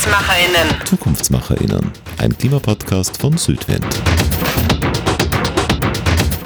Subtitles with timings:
[0.00, 0.86] ZukunftsmacherInnen.
[0.86, 3.84] ZukunftsmacherInnen, ein Klimapodcast von Südwind.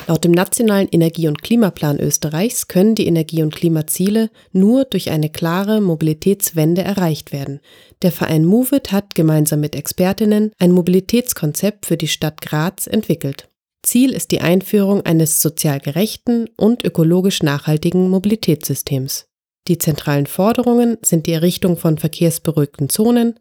[0.08, 5.30] Laut dem Nationalen Energie- und Klimaplan Österreichs können die Energie- und Klimaziele nur durch eine
[5.30, 7.60] klare Mobilitätswende erreicht werden.
[8.02, 13.48] Der Verein Movit hat gemeinsam mit Expertinnen ein Mobilitätskonzept für die Stadt Graz entwickelt.
[13.84, 19.26] Ziel ist die Einführung eines sozial gerechten und ökologisch nachhaltigen Mobilitätssystems.
[19.68, 23.38] Die zentralen Forderungen sind die Errichtung von verkehrsberuhigten Zonen,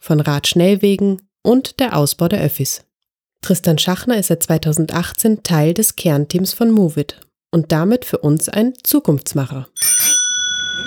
[0.00, 2.84] von Radschnellwegen und der Ausbau der Öffis.
[3.42, 7.20] Tristan Schachner ist seit 2018 Teil des Kernteams von Movit
[7.50, 9.68] und damit für uns ein Zukunftsmacher.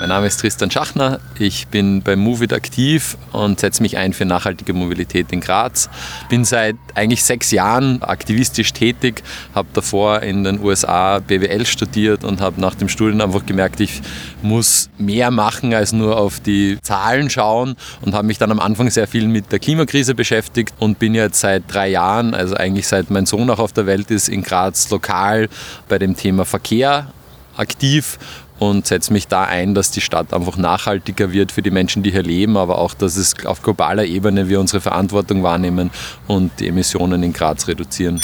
[0.04, 4.26] Mein Name ist Tristan Schachner, ich bin bei Movit aktiv und setze mich ein für
[4.26, 5.90] nachhaltige Mobilität in Graz.
[6.28, 9.24] Bin seit eigentlich sechs Jahren aktivistisch tätig,
[9.56, 14.02] habe davor in den USA BWL studiert und habe nach dem Studium einfach gemerkt, ich
[14.42, 18.90] muss mehr machen als nur auf die Zahlen schauen und habe mich dann am Anfang
[18.90, 23.10] sehr viel mit der Klimakrise beschäftigt und bin jetzt seit drei Jahren, also eigentlich seit
[23.10, 25.48] mein Sohn auch auf der Welt ist, in Graz lokal
[25.88, 27.08] bei dem Thema Verkehr
[27.56, 28.20] aktiv
[28.60, 32.12] und setze mich da ein, dass die Stadt einfach nachhaltiger wird für die Menschen, die
[32.12, 35.92] hier leben, aber auch, dass es auf globaler Ebene wir unsere Verantwortung wahrnehmen
[36.28, 38.22] und die Emissionen in Graz reduzieren.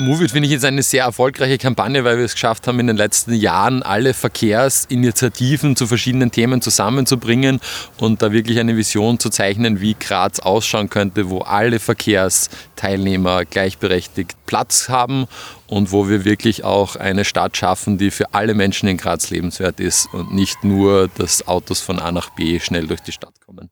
[0.00, 2.96] Movit finde ich jetzt eine sehr erfolgreiche Kampagne, weil wir es geschafft haben, in den
[2.96, 7.58] letzten Jahren alle Verkehrsinitiativen zu verschiedenen Themen zusammenzubringen
[7.98, 14.36] und da wirklich eine Vision zu zeichnen, wie Graz ausschauen könnte, wo alle Verkehrsteilnehmer gleichberechtigt
[14.46, 15.26] Platz haben
[15.66, 19.80] und wo wir wirklich auch eine Stadt schaffen, die für alle Menschen in Graz lebenswert
[19.80, 23.67] ist und nicht nur, dass Autos von A nach B schnell durch die Stadt kommen.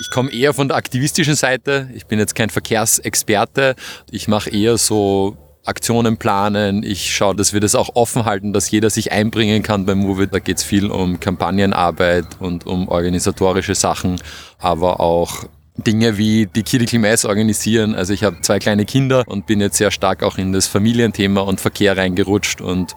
[0.00, 1.88] Ich komme eher von der aktivistischen Seite.
[1.94, 3.76] Ich bin jetzt kein Verkehrsexperte.
[4.10, 6.82] Ich mache eher so Aktionen planen.
[6.82, 10.26] Ich schaue, dass wir das auch offen halten, dass jeder sich einbringen kann beim Movie.
[10.26, 14.20] Da geht es viel um Kampagnenarbeit und um organisatorische Sachen,
[14.58, 15.44] aber auch
[15.76, 17.94] Dinge wie die Critical Mass organisieren.
[17.94, 21.40] Also ich habe zwei kleine Kinder und bin jetzt sehr stark auch in das Familienthema
[21.40, 22.94] und Verkehr reingerutscht und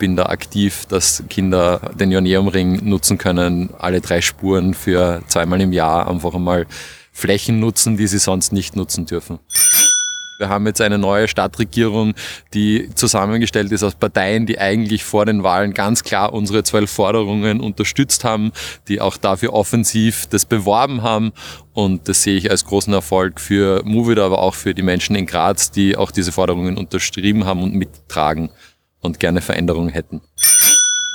[0.00, 5.72] bin da aktiv, dass Kinder den Ioneumring nutzen können, alle drei Spuren für zweimal im
[5.72, 6.66] Jahr einfach einmal
[7.12, 9.38] Flächen nutzen, die sie sonst nicht nutzen dürfen.
[10.38, 12.14] Wir haben jetzt eine neue Stadtregierung,
[12.54, 17.60] die zusammengestellt ist aus Parteien, die eigentlich vor den Wahlen ganz klar unsere zwölf Forderungen
[17.60, 18.52] unterstützt haben,
[18.88, 21.32] die auch dafür offensiv das beworben haben.
[21.74, 25.26] Und das sehe ich als großen Erfolg für Movit, aber auch für die Menschen in
[25.26, 28.48] Graz, die auch diese Forderungen unterschrieben haben und mittragen
[29.00, 30.20] und gerne Veränderungen hätten.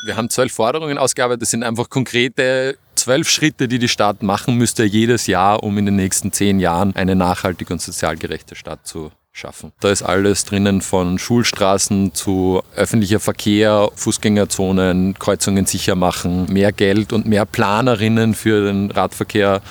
[0.06, 1.42] Wir haben zwölf Forderungen ausgearbeitet.
[1.42, 5.86] Das sind einfach konkrete zwölf Schritte, die die Stadt machen müsste jedes Jahr, um in
[5.86, 9.72] den nächsten zehn Jahren eine nachhaltige und sozial gerechte Stadt zu schaffen.
[9.80, 17.12] Da ist alles drinnen von Schulstraßen zu öffentlicher Verkehr, Fußgängerzonen, Kreuzungen sicher machen, mehr Geld
[17.12, 19.62] und mehr Planerinnen für den Radverkehr.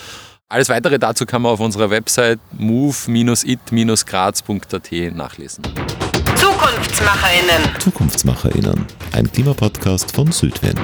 [0.48, 5.62] Alles weitere dazu kann man auf unserer Website move-it-graz.at nachlesen.
[6.84, 7.80] ZukunftsmacherInnen.
[7.80, 10.80] ZukunftsmacherInnen, ein Klimapodcast von Südwind.